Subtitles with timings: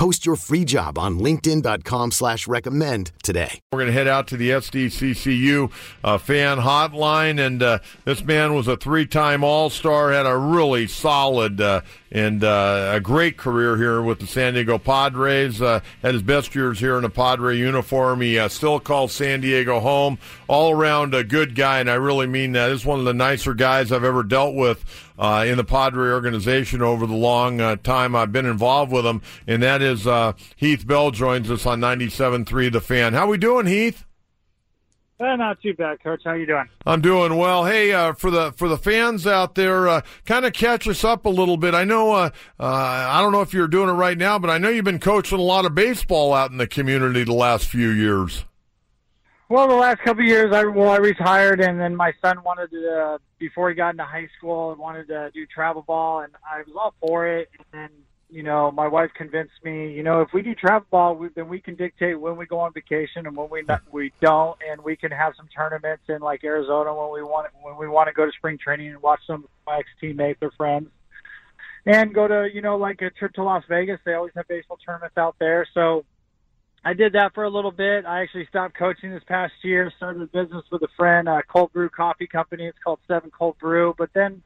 [0.00, 3.60] Post your free job on linkedin.com slash recommend today.
[3.70, 5.70] We're going to head out to the SDCCU
[6.02, 11.60] uh, fan hotline, and uh, this man was a three-time All-Star, had a really solid
[11.60, 11.82] uh,
[12.12, 15.62] and uh, a great career here with the San Diego Padres.
[15.62, 18.20] Uh, had his best years here in a Padre uniform.
[18.20, 20.18] He uh, still calls San Diego home.
[20.48, 22.70] All around a good guy, and I really mean that.
[22.70, 24.84] Is one of the nicer guys I've ever dealt with
[25.18, 29.22] uh, in the Padre organization over the long uh, time I've been involved with them,
[29.46, 33.12] and that is uh, Heath Bell joins us on 97.3 The Fan.
[33.14, 34.04] How we doing, Heath?
[35.20, 36.22] Uh, not too bad, Coach.
[36.24, 36.64] How you doing?
[36.86, 37.66] I'm doing well.
[37.66, 41.26] Hey, uh, for the for the fans out there, uh, kind of catch us up
[41.26, 41.74] a little bit.
[41.74, 44.56] I know uh, uh, I don't know if you're doing it right now, but I
[44.56, 47.90] know you've been coaching a lot of baseball out in the community the last few
[47.90, 48.46] years.
[49.50, 52.70] Well, the last couple of years, I well, I retired, and then my son wanted
[52.70, 56.60] to uh, before he got into high school, wanted to do travel ball, and I
[56.60, 57.50] was all for it.
[57.58, 57.90] And then
[58.30, 61.48] you know, my wife convinced me, you know, if we do travel ball, we, then
[61.48, 64.82] we can dictate when we go on vacation and when we not, we don't, and
[64.82, 68.12] we can have some tournaments in like Arizona when we want when we want to
[68.12, 70.88] go to spring training and watch some of my ex teammates or friends,
[71.86, 73.98] and go to you know like a trip to Las Vegas.
[74.04, 76.04] They always have baseball tournaments out there, so
[76.84, 78.06] I did that for a little bit.
[78.06, 79.92] I actually stopped coaching this past year.
[79.96, 82.66] Started a business with a friend, a cold brew coffee company.
[82.66, 84.42] It's called Seven Cold Brew, but then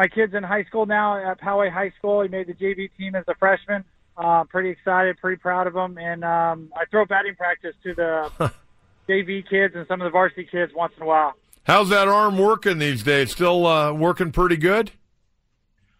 [0.00, 2.22] my kid's in high school now at Poway High School.
[2.22, 3.84] He made the JV team as a freshman.
[4.16, 5.98] Uh, pretty excited, pretty proud of him.
[5.98, 8.50] And um, I throw batting practice to the
[9.10, 11.34] JV kids and some of the varsity kids once in a while.
[11.64, 13.32] How's that arm working these days?
[13.32, 14.90] Still uh, working pretty good?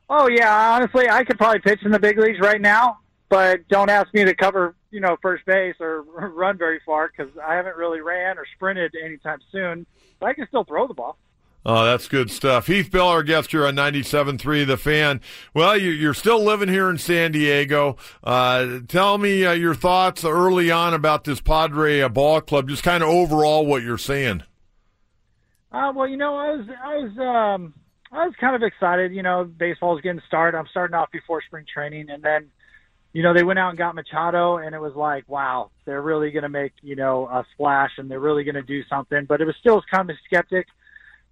[0.09, 3.91] Oh yeah, honestly, I could probably pitch in the big leagues right now, but don't
[3.91, 7.77] ask me to cover, you know, first base or run very far because I haven't
[7.77, 9.85] really ran or sprinted anytime soon.
[10.19, 11.19] But I can still throw the ball.
[11.65, 12.69] Oh, that's good stuff.
[12.69, 15.21] Heath Bell, our guest here on 97.3 The Fan.
[15.53, 17.98] Well, you, are still living here in San Diego.
[18.25, 22.83] Uh, tell me uh, your thoughts early on about this Padre uh, ball club, just
[22.83, 24.43] kind of overall what you're seeing.
[25.71, 27.75] Uh, well, you know, I was, I was, um,
[28.11, 29.13] I was kind of excited.
[29.13, 30.57] You know, baseball's getting started.
[30.57, 32.47] I'm starting off before spring training, and then,
[33.13, 36.31] you know, they went out and got Machado, and it was like, wow, they're really
[36.31, 39.27] going to make, you know, a splash, and they're really going to do something.
[39.27, 40.67] But it was still kind of skeptic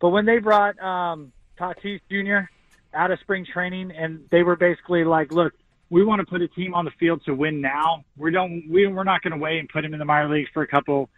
[0.00, 2.50] but when they brought um, Tatis Jr.
[2.94, 5.52] out of spring training, and they were basically like, "Look,
[5.90, 8.04] we want to put a team on the field to win now.
[8.16, 8.64] We don't.
[8.68, 10.68] We, we're not going to wait and put him in the minor leagues for a
[10.68, 11.08] couple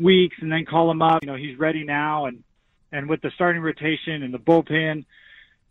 [0.00, 1.22] weeks and then call him up.
[1.22, 2.42] You know, he's ready now, and
[2.92, 5.04] and with the starting rotation and the bullpen,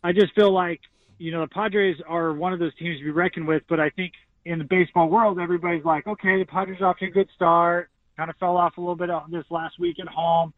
[0.02, 0.80] I just feel like
[1.18, 3.62] you know the Padres are one of those teams to be reckoned with.
[3.68, 4.12] But I think
[4.44, 7.90] in the baseball world, everybody's like, okay, the Padres off to a good start.
[8.16, 10.52] Kind of fell off a little bit on this last week at home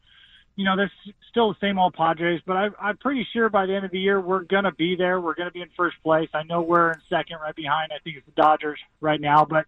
[0.60, 0.92] you know, there's
[1.30, 3.98] still the same old Padres, but I, I'm pretty sure by the end of the
[3.98, 5.18] year we're going to be there.
[5.18, 6.28] We're going to be in first place.
[6.34, 7.92] I know we're in second, right behind.
[7.94, 9.64] I think it's the Dodgers right now, but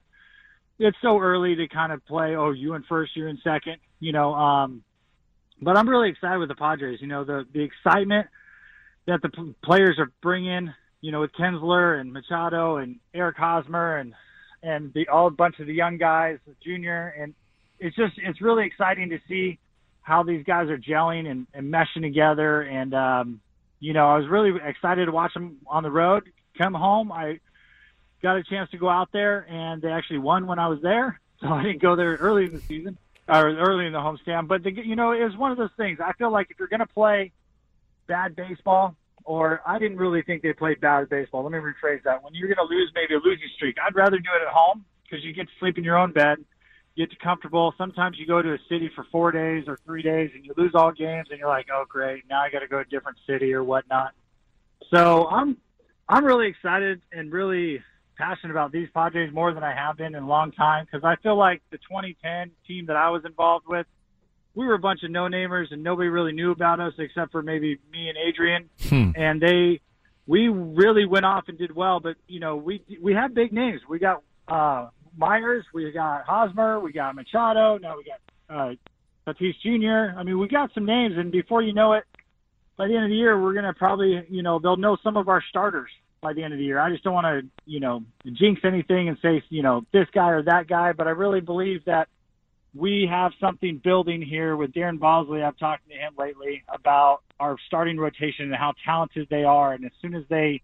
[0.78, 2.36] it's so early to kind of play.
[2.36, 3.78] Oh, you in first, you're in second.
[4.00, 4.84] You know, um,
[5.62, 7.00] but I'm really excited with the Padres.
[7.00, 8.26] You know, the the excitement
[9.06, 10.74] that the p- players are bringing.
[11.00, 14.12] You know, with Kinsler and Machado and Eric Hosmer and
[14.62, 17.32] and the all bunch of the young guys, Junior, and
[17.80, 19.59] it's just it's really exciting to see
[20.03, 22.61] how these guys are gelling and, and meshing together.
[22.61, 23.41] And, um,
[23.81, 26.25] you know, I was really excited to watch them on the road.
[26.59, 27.41] Come home, I
[28.23, 31.19] got a chance to go out there, and they actually won when I was there.
[31.43, 32.99] So I didn't go there early in the season
[33.29, 34.47] or early in the homestand.
[34.47, 35.99] But, the, you know, it was one of those things.
[35.99, 37.33] I feel like if you're going to play
[38.07, 41.43] bad baseball, or I didn't really think they played bad baseball.
[41.43, 42.23] Let me rephrase that.
[42.23, 44.84] When you're going to lose maybe a losing streak, I'd rather do it at home
[45.03, 46.39] because you get to sleep in your own bed
[46.97, 47.75] get to comfortable.
[47.78, 50.72] Sometimes you go to a city for four days or three days and you lose
[50.74, 53.18] all games and you're like, oh great, now I got to go to a different
[53.27, 54.12] city or whatnot.
[54.91, 55.56] So I'm
[56.09, 57.83] I'm really excited and really
[58.18, 61.16] passionate about these Padres more than I have been in a long time because I
[61.22, 63.86] feel like the 2010 team that I was involved with,
[64.54, 67.78] we were a bunch of no-namers and nobody really knew about us except for maybe
[67.91, 69.10] me and Adrian, hmm.
[69.16, 69.80] and they
[70.27, 72.00] we really went off and did well.
[72.00, 73.80] But you know we we have big names.
[73.88, 78.74] We got uh, Myers, we got Hosmer, we got Machado, now we got uh,
[79.26, 80.18] Tatis Jr.
[80.18, 82.04] I mean, we got some names, and before you know it,
[82.76, 85.28] by the end of the year, we're to probably, you know, they'll know some of
[85.28, 86.78] our starters by the end of the year.
[86.78, 90.30] I just don't want to, you know, jinx anything and say, you know, this guy
[90.30, 92.09] or that guy, but I really believe that
[92.74, 95.44] we have something building here with Darren Balsley.
[95.44, 99.74] I've talked to him lately about our starting rotation and how talented they are.
[99.74, 100.62] And as soon as they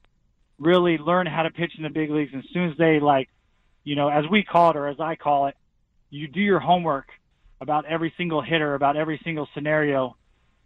[0.58, 3.28] really learn how to pitch in the big leagues, as soon as they like,
[3.88, 5.56] you know, as we call it or as I call it,
[6.10, 7.08] you do your homework
[7.58, 10.14] about every single hitter, about every single scenario.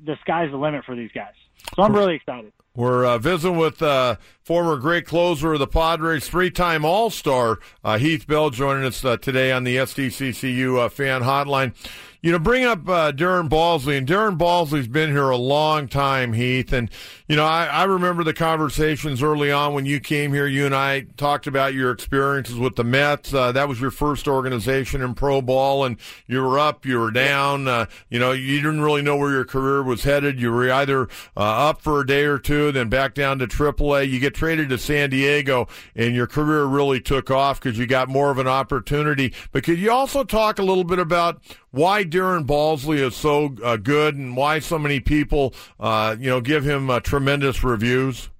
[0.05, 1.35] The sky's the limit for these guys.
[1.77, 2.53] So I'm really excited.
[2.75, 8.27] We're uh, visiting with uh, former great closer of the Padres, three-time All-Star uh, Heath
[8.27, 11.75] Bell, joining us uh, today on the SDCCU uh, fan hotline.
[12.25, 16.35] You know, bring up uh, Darren Balsley, and Darren Balsley's been here a long time,
[16.35, 16.73] Heath.
[16.73, 16.89] And
[17.27, 20.47] you know, I, I remember the conversations early on when you came here.
[20.47, 23.35] You and I talked about your experiences with the Mets.
[23.35, 25.97] Uh, that was your first organization in pro ball, and
[26.29, 27.67] you were up, you were down.
[27.67, 30.41] Uh, you know, you didn't really know where your career was headed.
[30.41, 31.41] You were either uh,
[31.71, 34.09] up for a day or two, then back down to AAA.
[34.09, 35.67] You get traded to San Diego,
[35.97, 39.35] and your career really took off because you got more of an opportunity.
[39.51, 41.43] But could you also talk a little bit about
[41.73, 46.41] why Darren Balsley is so uh, good and why so many people, uh, you know,
[46.41, 48.31] give him uh, tremendous reviews?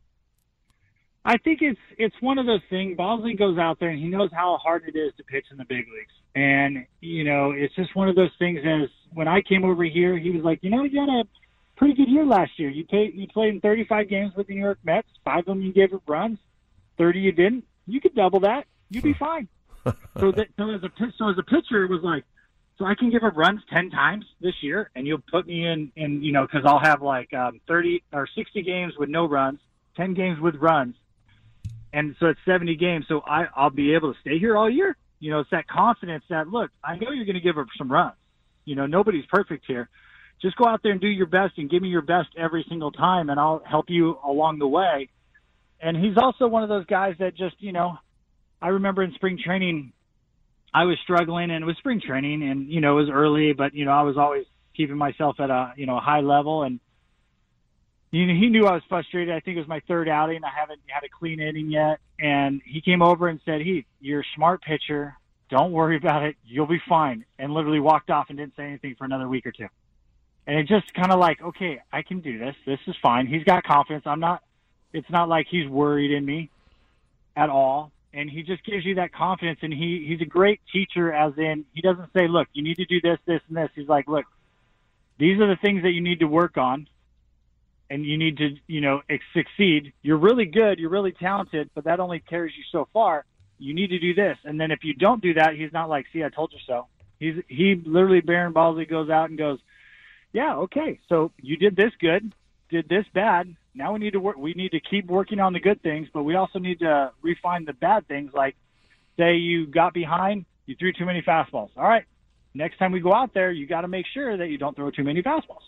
[1.25, 2.97] I think it's it's one of those things.
[2.97, 5.65] Balsley goes out there and he knows how hard it is to pitch in the
[5.65, 8.61] big leagues, and you know, it's just one of those things.
[8.65, 11.25] As when I came over here, he was like, you know, you had a
[11.77, 12.71] pretty good year last year.
[12.71, 15.09] You played you played in 35 games with the New York Mets.
[15.25, 16.39] Five of them you gave up runs,
[16.99, 17.65] 30 you didn't.
[17.87, 18.67] You could double that.
[18.91, 19.49] You'd be fine.
[20.19, 22.25] so that so as a so as a pitcher, it was like
[22.79, 25.93] so I can give up runs 10 times this year and you'll put me in,
[25.97, 29.61] in, you know, cause I'll have like, um, 30 or 60 games with no runs,
[29.97, 30.95] 10 games with runs.
[31.93, 33.05] And so it's 70 games.
[33.09, 34.97] So I, I'll be able to stay here all year.
[35.21, 37.93] You know, it's that confidence that, look, I know you're going to give up some
[37.93, 38.17] runs.
[38.65, 39.89] You know, nobody's perfect here.
[40.41, 42.91] Just go out there and do your best and give me your best every single
[42.91, 45.11] time and I'll help you along the way.
[45.81, 47.99] And he's also one of those guys that just, you know,
[48.61, 49.93] I remember in spring training,
[50.75, 53.75] I was struggling and it was spring training and, you know, it was early, but,
[53.75, 56.81] you know, I was always keeping myself at a, you know, a high level and,
[58.11, 59.35] you know, he knew I was frustrated.
[59.35, 60.45] I think it was my third outing.
[60.45, 61.99] I haven't had a clean inning yet.
[62.19, 65.15] And he came over and said, Heath, you're a smart pitcher.
[65.51, 66.37] Don't worry about it.
[66.45, 67.25] You'll be fine.
[67.39, 69.69] And literally walked off and didn't say anything for another week or two.
[70.47, 72.55] And it just kind of like, okay, I can do this.
[72.67, 73.27] This is fine.
[73.27, 74.05] He's got confidence.
[74.07, 74.43] I'm not,
[74.93, 76.51] it's not like he's worried in me
[77.37, 81.13] at all and he just gives you that confidence and he he's a great teacher
[81.13, 83.71] as in he doesn't say look you need to do this this and this.
[83.75, 84.27] He's like look
[85.19, 86.89] these are the things that you need to work on
[87.91, 89.03] and you need to you know
[89.35, 89.93] succeed.
[90.03, 93.25] You're really good you're really talented but that only carries you so far.
[93.59, 94.39] You need to do this.
[94.45, 96.87] And then if you don't do that he's not like see i told you so.
[97.19, 99.59] He's he literally Darren Balsley goes out and goes
[100.33, 102.35] yeah okay so you did this good
[102.69, 104.37] did this bad now we need to work.
[104.37, 107.65] We need to keep working on the good things, but we also need to refine
[107.65, 108.33] the bad things.
[108.35, 108.57] Like,
[109.17, 111.71] say you got behind, you threw too many fastballs.
[111.77, 112.05] All right,
[112.55, 114.91] next time we go out there, you got to make sure that you don't throw
[114.91, 115.65] too many fastballs.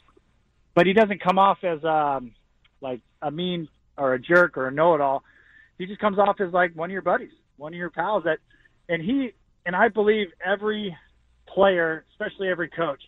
[0.74, 2.32] But he doesn't come off as um,
[2.80, 5.22] like a mean or a jerk or a know-it-all.
[5.78, 8.24] He just comes off as like one of your buddies, one of your pals.
[8.24, 8.38] That,
[8.88, 9.32] and he
[9.64, 10.96] and I believe every
[11.46, 13.00] player, especially every coach,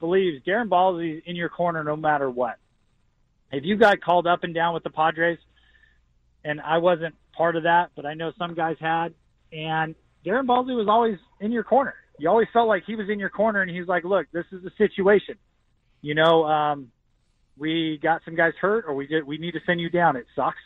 [0.00, 2.56] believes Darren Balsley's in your corner no matter what
[3.52, 5.38] if you got called up and down with the Padres,
[6.44, 9.14] and I wasn't part of that, but I know some guys had,
[9.52, 9.94] and
[10.24, 11.94] Darren Balsley was always in your corner.
[12.18, 14.62] You always felt like he was in your corner, and he's like, "Look, this is
[14.62, 15.36] the situation.
[16.02, 16.92] You know, um,
[17.56, 19.26] we got some guys hurt, or we did.
[19.26, 20.16] We need to send you down.
[20.16, 20.58] It sucks,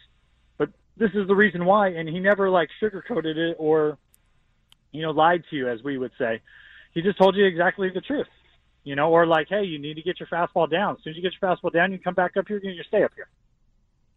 [0.58, 3.98] but this is the reason why." And he never like sugarcoated it or,
[4.92, 6.42] you know, lied to you, as we would say.
[6.92, 8.28] He just told you exactly the truth
[8.84, 10.96] you know, or like, hey, you need to get your fastball down.
[10.96, 12.82] As soon as you get your fastball down, you come back up here and you
[12.86, 13.28] stay up here.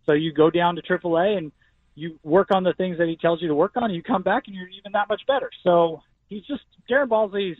[0.05, 1.51] So you go down to AAA and
[1.95, 4.21] you work on the things that he tells you to work on, and you come
[4.21, 5.49] back and you're even that much better.
[5.63, 7.57] So he's just Darren Balsley's.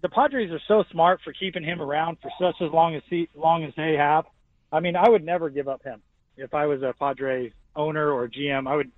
[0.00, 3.28] The Padres are so smart for keeping him around for such as long as he,
[3.36, 4.24] long as they have.
[4.72, 6.02] I mean, I would never give up him
[6.36, 8.66] if I was a Padre owner or GM.
[8.66, 8.90] I would,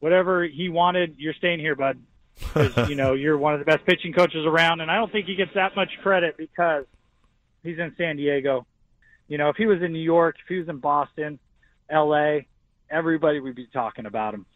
[0.00, 1.98] whatever he wanted, you're staying here, bud
[2.88, 5.34] you know you're one of the best pitching coaches around, and I don't think he
[5.34, 6.84] gets that much credit because
[7.62, 8.66] he's in San Diego.
[9.28, 11.38] You know, if he was in New York, if he was in Boston,
[11.90, 12.46] L.A.,
[12.90, 14.46] everybody would be talking about him.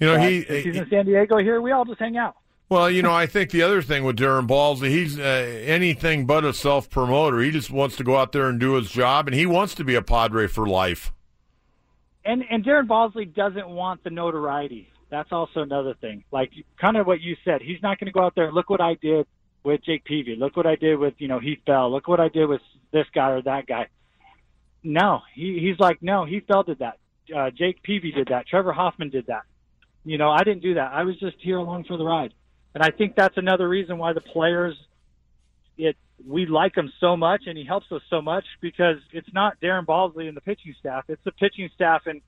[0.00, 1.60] You know, but he he's in San Diego here.
[1.60, 2.36] We all just hang out.
[2.68, 6.44] Well, you know, I think the other thing with Darren Balls, he's uh, anything but
[6.44, 7.40] a self promoter.
[7.40, 9.84] He just wants to go out there and do his job, and he wants to
[9.84, 11.12] be a Padre for life.
[12.24, 14.91] And and Darren Balsley doesn't want the notoriety.
[15.12, 16.24] That's also another thing.
[16.32, 18.50] Like kind of what you said, he's not going to go out there.
[18.50, 19.26] Look what I did
[19.62, 20.36] with Jake Peavy.
[20.36, 21.92] Look what I did with you know Heath Bell.
[21.92, 22.62] Look what I did with
[22.94, 23.88] this guy or that guy.
[24.82, 26.24] No, he he's like no.
[26.24, 26.98] Heath Bell did that.
[27.34, 28.46] Uh, Jake Peavy did that.
[28.46, 29.42] Trevor Hoffman did that.
[30.02, 30.92] You know, I didn't do that.
[30.94, 32.32] I was just here along for the ride.
[32.74, 34.74] And I think that's another reason why the players
[35.76, 35.94] it
[36.26, 39.84] we like him so much and he helps us so much because it's not Darren
[39.84, 41.04] Balsley and the pitching staff.
[41.08, 42.22] It's the pitching staff and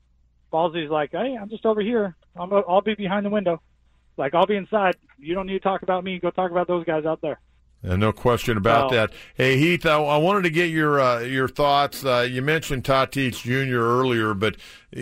[0.55, 2.15] Balsley's like, hey, I'm just over here.
[2.39, 3.61] I'm, I'll be behind the window.
[4.15, 4.95] Like, I'll be inside.
[5.19, 6.17] You don't need to talk about me.
[6.17, 7.41] Go talk about those guys out there.
[7.83, 9.11] And no question about that.
[9.35, 12.05] Hey Heath, I, I, wanted to get your uh, your thoughts.
[12.05, 13.75] Uh, you mentioned Tatis Jr.
[13.75, 14.55] earlier, but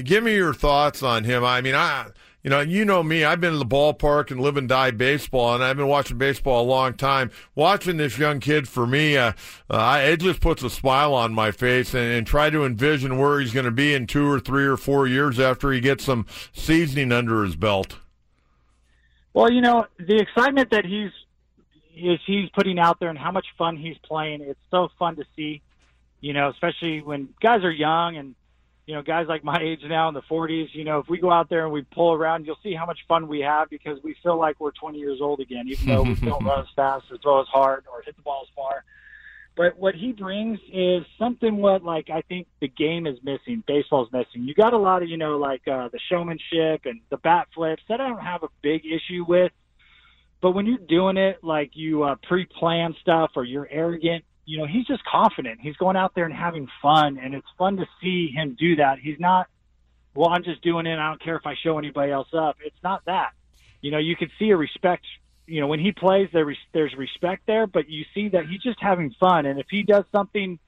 [0.03, 1.45] give me your thoughts on him.
[1.45, 2.07] I mean, I
[2.43, 3.23] you know, you know me.
[3.23, 6.63] I've been to the ballpark and live and die baseball, and I've been watching baseball
[6.63, 7.31] a long time.
[7.55, 9.31] Watching this young kid, for me, uh,
[9.69, 13.39] uh, it just puts a smile on my face, and, and try to envision where
[13.39, 16.25] he's going to be in two or three or four years after he gets some
[16.51, 17.95] seasoning under his belt.
[19.33, 21.11] Well, you know, the excitement that he's
[21.95, 24.41] is he's putting out there and how much fun he's playing.
[24.41, 25.61] It's so fun to see,
[26.19, 28.35] you know, especially when guys are young and
[28.85, 31.31] you know, guys like my age now in the 40s, you know, if we go
[31.31, 34.15] out there and we pull around, you'll see how much fun we have because we
[34.21, 37.17] feel like we're 20 years old again, even though we don't run as fast or
[37.17, 38.83] throw as hard or hit the ball as far.
[39.55, 44.11] But what he brings is something what like I think the game is missing, baseball's
[44.11, 44.47] missing.
[44.47, 47.83] You got a lot of you know like uh, the showmanship and the bat flips
[47.87, 49.51] that I don't have a big issue with.
[50.41, 54.65] But when you're doing it like you uh, pre-plan stuff or you're arrogant, you know,
[54.65, 55.59] he's just confident.
[55.61, 58.99] He's going out there and having fun, and it's fun to see him do that.
[58.99, 59.47] He's not,
[60.15, 60.97] well, I'm just doing it.
[60.97, 62.57] I don't care if I show anybody else up.
[62.63, 63.31] It's not that.
[63.81, 65.05] You know, you can see a respect.
[65.45, 68.81] You know, when he plays, there there's respect there, but you see that he's just
[68.81, 69.45] having fun.
[69.45, 70.59] And if he does something,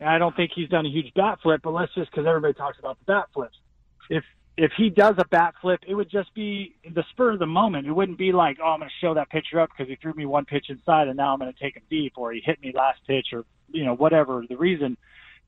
[0.00, 2.78] I don't think he's done a huge bat flip, but let's just because everybody talks
[2.78, 3.56] about the bat flips.
[4.10, 4.24] If
[4.56, 7.86] if he does a bat flip, it would just be the spur of the moment.
[7.86, 10.12] It wouldn't be like, oh, I'm going to show that pitcher up because he threw
[10.12, 12.60] me one pitch inside and now I'm going to take him deep or he hit
[12.60, 14.98] me last pitch or, you know, whatever the reason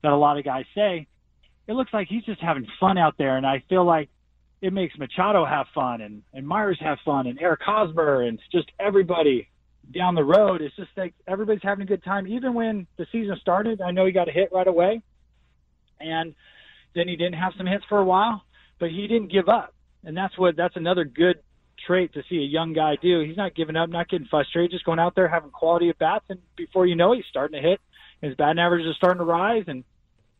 [0.01, 1.07] that a lot of guys say.
[1.67, 3.37] It looks like he's just having fun out there.
[3.37, 4.09] And I feel like
[4.61, 8.71] it makes Machado have fun and, and Myers have fun and Eric Hosmer and just
[8.79, 9.47] everybody
[9.93, 10.61] down the road.
[10.61, 12.25] It's just like everybody's having a good time.
[12.27, 15.03] Even when the season started, I know he got a hit right away.
[15.99, 16.33] And
[16.95, 18.41] then he didn't have some hits for a while
[18.79, 19.73] but he didn't give up.
[20.03, 21.37] And that's what that's another good
[21.85, 23.21] trait to see a young guy do.
[23.21, 26.25] He's not giving up, not getting frustrated, just going out there having quality at bats,
[26.29, 27.79] and before you know it, he's starting to hit.
[28.21, 29.83] His batting average is starting to rise, and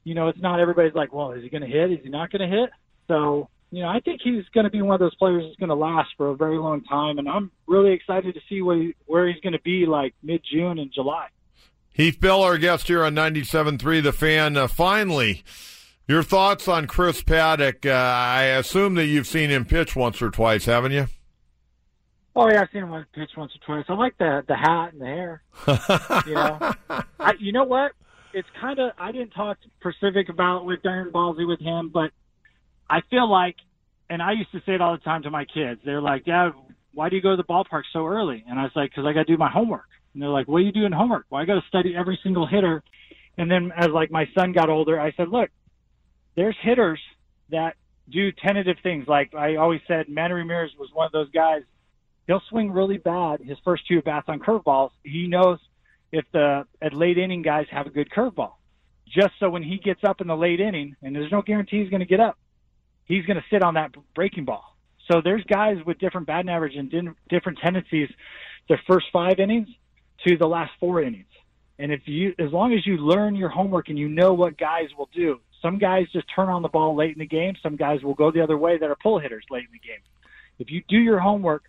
[0.04, 1.92] you know it's not everybody's like, well, is he going to hit?
[1.92, 2.70] Is he not going to hit?
[3.08, 5.70] So you know, I think he's going to be one of those players that's going
[5.70, 8.96] to last for a very long time, and I'm really excited to see where he,
[9.06, 11.28] where he's going to be like mid June and July.
[11.92, 15.44] Heath Bell, our guest here on 97.3 The Fan, uh, finally
[16.08, 17.86] your thoughts on Chris Paddack?
[17.86, 21.08] Uh, I assume that you've seen him pitch once or twice, haven't you?
[22.36, 23.86] Oh yeah, I've seen him pitch once or twice.
[23.88, 25.42] I like the the hat and the hair.
[26.28, 26.74] you know,
[27.20, 27.94] I, you know what?
[28.34, 32.12] It's kind of I didn't talk specific about with Darren Balsley with him, but
[32.90, 33.56] I feel like,
[34.10, 35.80] and I used to say it all the time to my kids.
[35.86, 36.52] They're like, "Dad,
[36.94, 39.14] why do you go to the ballpark so early?" And I was like, "Cause I
[39.14, 41.26] got to do my homework." And they're like, "What are you doing homework?
[41.30, 42.84] Well, I got to study every single hitter."
[43.38, 45.50] And then as like my son got older, I said, "Look,
[46.36, 47.00] there's hitters
[47.50, 47.76] that
[48.10, 49.08] do tentative things.
[49.08, 51.62] Like I always said, Manny Ramirez was one of those guys.
[52.28, 54.92] He'll swing really bad his first two bats on curveballs.
[55.04, 55.60] He knows
[56.12, 58.54] if the at late inning guys have a good curveball,
[59.08, 61.90] just so when he gets up in the late inning, and there's no guarantee he's
[61.90, 62.38] going to get up,
[63.06, 64.76] he's going to sit on that breaking ball.
[65.12, 66.92] So there's guys with different batting average and
[67.30, 68.10] different tendencies,
[68.68, 69.68] their first five innings
[70.28, 71.26] to the last four innings.
[71.78, 74.88] And if you, as long as you learn your homework and you know what guys
[74.98, 77.56] will do, some guys just turn on the ball late in the game.
[77.64, 80.00] Some guys will go the other way that are pull hitters late in the game.
[80.60, 81.64] If you do your homework,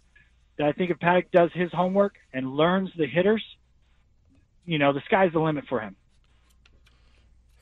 [0.62, 3.42] I think if Paddack does his homework and learns the hitters,
[4.66, 5.96] you know, the sky's the limit for him.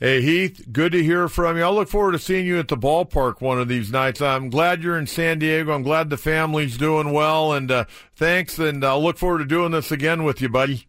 [0.00, 1.62] Hey, Heath, good to hear from you.
[1.62, 4.20] I'll look forward to seeing you at the ballpark one of these nights.
[4.20, 5.72] I'm glad you're in San Diego.
[5.72, 7.52] I'm glad the family's doing well.
[7.52, 7.84] And uh,
[8.16, 10.88] thanks, and I'll look forward to doing this again with you, buddy.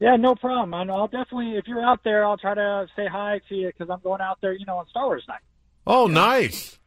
[0.00, 0.74] Yeah, no problem.
[0.74, 3.90] And I'll definitely, if you're out there, I'll try to say hi to you because
[3.90, 5.40] I'm going out there, you know, on Star Wars night.
[5.86, 6.78] Oh, nice.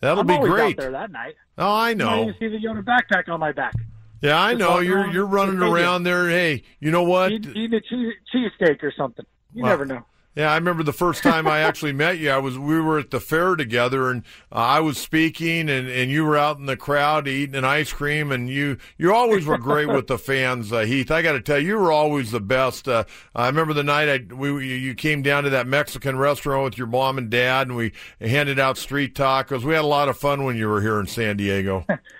[0.00, 0.78] That'll I'm be great.
[0.78, 1.34] Out there that night.
[1.58, 2.26] Oh, I know.
[2.26, 3.74] You see the Yoda backpack on my back.
[4.22, 4.80] Yeah, I know.
[4.80, 6.28] You're you're running around there.
[6.28, 7.32] Hey, you know what?
[7.32, 9.24] Eat, eat a cheese, cheesesteak or something.
[9.54, 10.04] You well, never know.
[10.36, 12.30] Yeah, I remember the first time I actually met you.
[12.30, 14.22] I was we were at the fair together, and
[14.52, 17.92] uh, I was speaking, and, and you were out in the crowd eating an ice
[17.92, 21.10] cream, and you you always were great with the fans, uh, Heath.
[21.10, 22.86] I got to tell you, you were always the best.
[22.86, 26.78] Uh, I remember the night I we you came down to that Mexican restaurant with
[26.78, 29.64] your mom and dad, and we handed out street tacos.
[29.64, 31.84] We had a lot of fun when you were here in San Diego.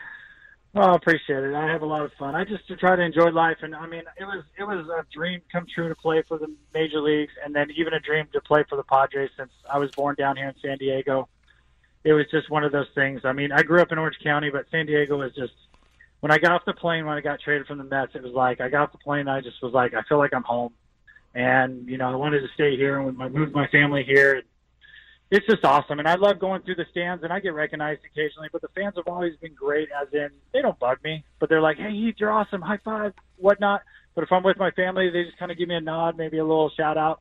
[0.72, 1.52] Oh, I appreciate it.
[1.52, 2.36] I have a lot of fun.
[2.36, 5.40] I just try to enjoy life, and I mean, it was it was a dream
[5.50, 8.64] come true to play for the major leagues, and then even a dream to play
[8.68, 11.28] for the Padres since I was born down here in San Diego.
[12.04, 13.22] It was just one of those things.
[13.24, 15.52] I mean, I grew up in Orange County, but San Diego was just
[16.20, 18.32] when I got off the plane when I got traded from the Mets, it was
[18.32, 19.26] like I got off the plane.
[19.26, 20.72] I just was like, I feel like I'm home,
[21.34, 24.42] and you know, I wanted to stay here and I moved my family here.
[25.30, 28.48] It's just awesome, and I love going through the stands, and I get recognized occasionally.
[28.52, 31.60] But the fans have always been great, as in they don't bug me, but they're
[31.60, 33.82] like, "Hey, Heath, you're awesome, high five, whatnot."
[34.14, 36.38] But if I'm with my family, they just kind of give me a nod, maybe
[36.38, 37.20] a little shout out.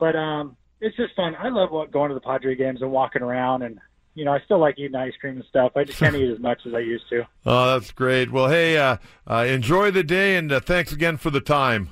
[0.00, 1.36] But um, it's just fun.
[1.38, 3.78] I love what, going to the Padre games and walking around and
[4.18, 5.72] you know, I still like eating ice cream and stuff.
[5.76, 7.24] I just can't eat as much as I used to.
[7.46, 8.32] Oh, that's great.
[8.32, 8.96] Well, hey, uh,
[9.30, 11.90] uh, enjoy the day, and uh, thanks again for the time.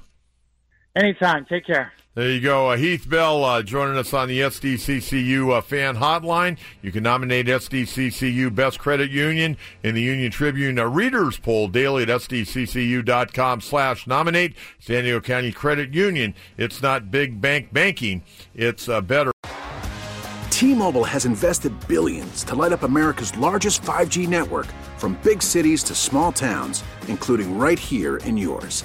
[0.97, 1.45] Anytime.
[1.45, 1.93] Take care.
[2.15, 2.71] There you go.
[2.71, 6.57] Uh, Heath Bell uh, joining us on the SDCCU uh, fan hotline.
[6.81, 12.05] You can nominate SDCCU Best Credit Union in the Union Tribune uh, Readers Poll daily
[12.05, 14.57] at SDCCU.com slash nominate.
[14.79, 16.35] San Diego County Credit Union.
[16.57, 18.23] It's not big bank banking.
[18.55, 19.33] It's uh, better.
[20.49, 25.95] T-Mobile has invested billions to light up America's largest 5G network from big cities to
[25.95, 28.85] small towns, including right here in yours.